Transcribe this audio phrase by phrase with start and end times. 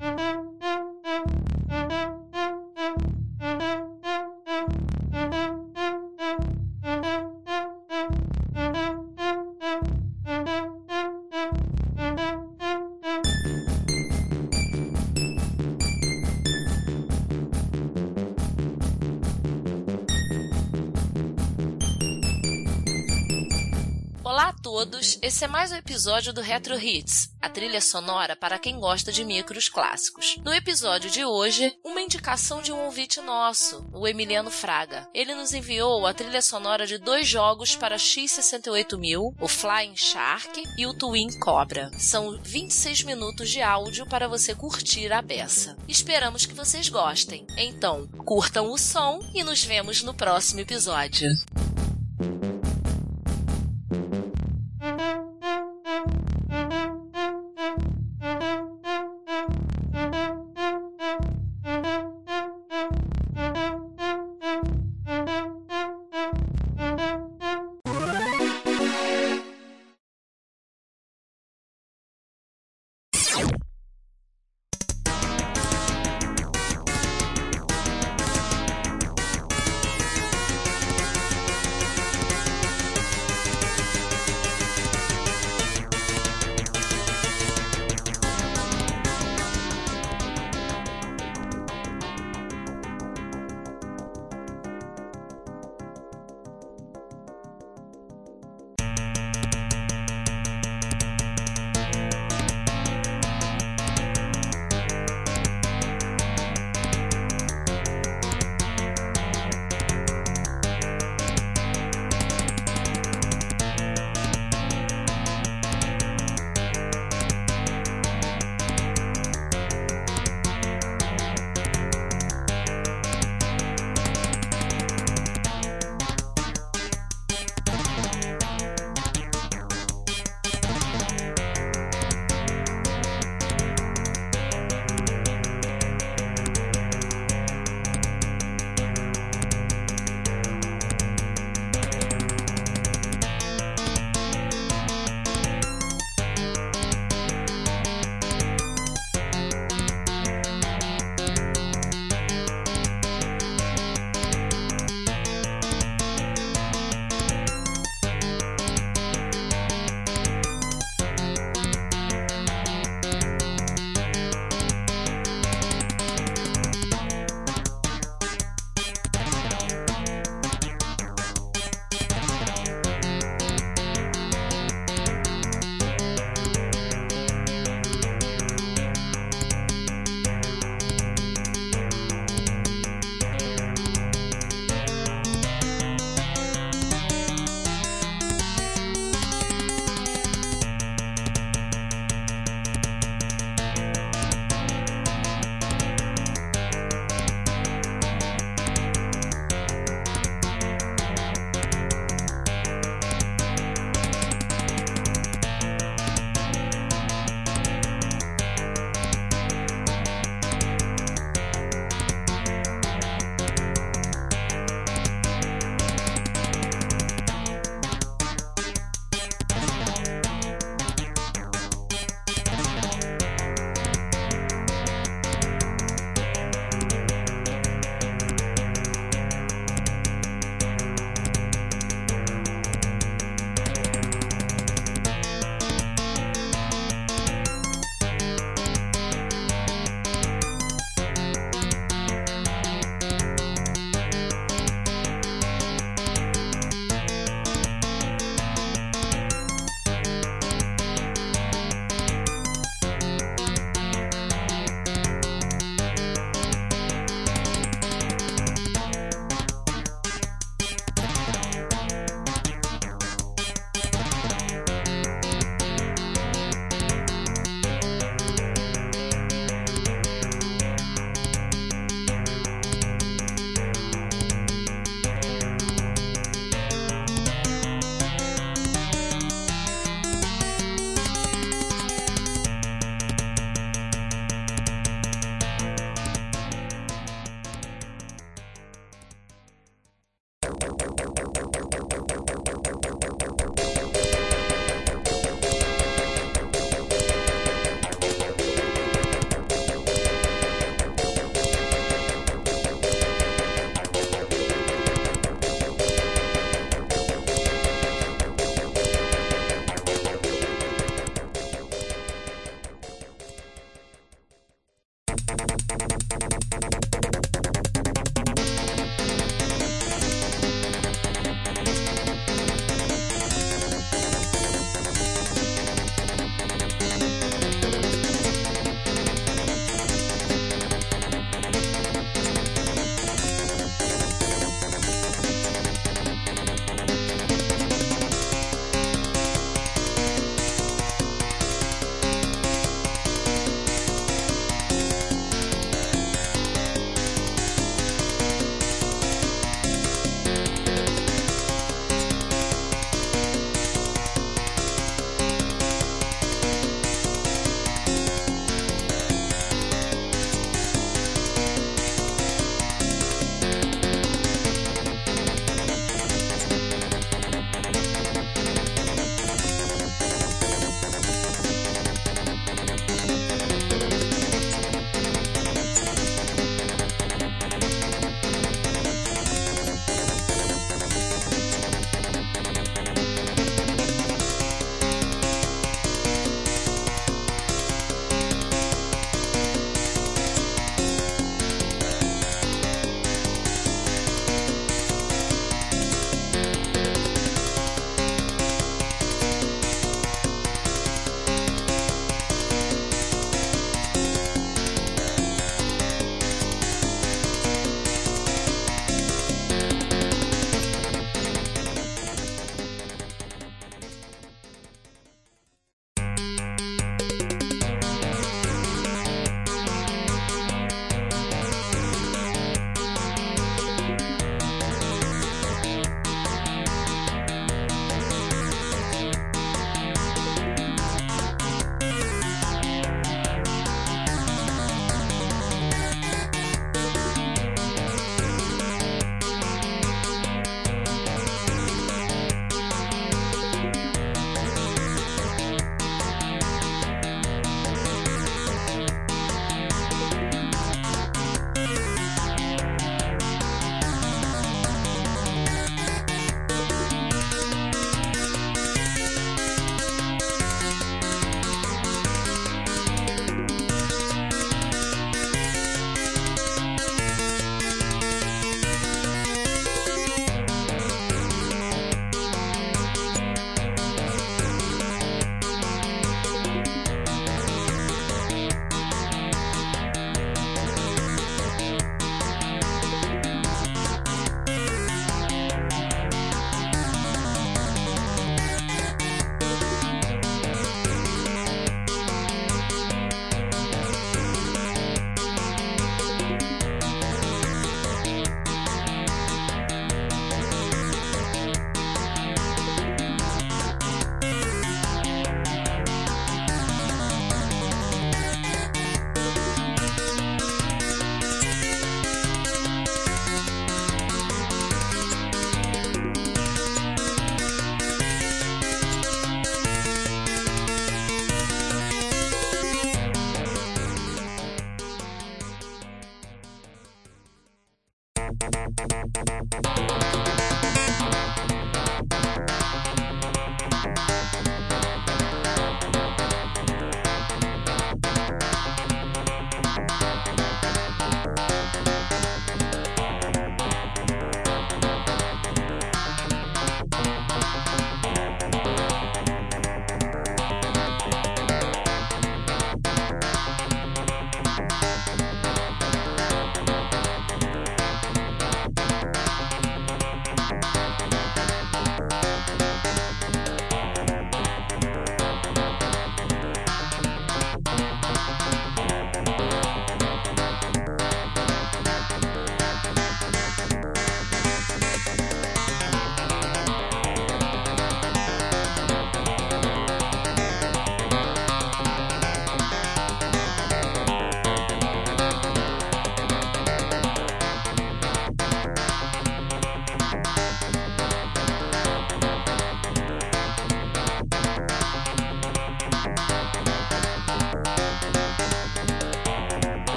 [0.00, 0.49] Thank you.
[25.00, 29.10] Todos, esse é mais um episódio do Retro Hits, a trilha sonora para quem gosta
[29.10, 30.36] de micros clássicos.
[30.44, 35.08] No episódio de hoje, uma indicação de um ouvinte nosso, o Emiliano Fraga.
[35.14, 40.86] Ele nos enviou a trilha sonora de dois jogos para X68000, o Flying Shark e
[40.86, 41.90] o Twin Cobra.
[41.98, 45.76] São 26 minutos de áudio para você curtir a beça.
[45.88, 47.46] Esperamos que vocês gostem.
[47.56, 51.28] Então, curtam o som e nos vemos no próximo episódio.